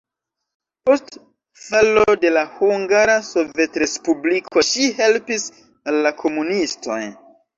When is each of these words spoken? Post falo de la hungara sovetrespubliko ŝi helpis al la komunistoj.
Post 0.89 1.17
falo 1.65 2.05
de 2.23 2.31
la 2.37 2.45
hungara 2.53 3.17
sovetrespubliko 3.29 4.65
ŝi 4.69 4.89
helpis 5.01 5.47
al 5.91 6.01
la 6.07 6.15
komunistoj. 6.25 7.01